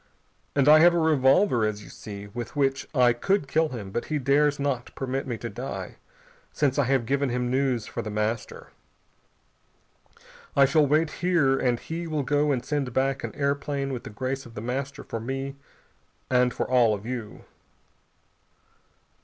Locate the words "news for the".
7.51-8.09